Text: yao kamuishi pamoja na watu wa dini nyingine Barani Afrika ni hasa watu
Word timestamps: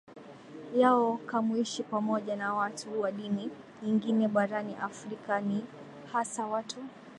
yao 0.75 1.17
kamuishi 1.17 1.83
pamoja 1.83 2.35
na 2.35 2.53
watu 2.53 3.01
wa 3.01 3.11
dini 3.11 3.49
nyingine 3.83 4.27
Barani 4.27 4.75
Afrika 4.75 5.41
ni 5.41 5.65
hasa 6.11 6.45
watu 6.45 6.77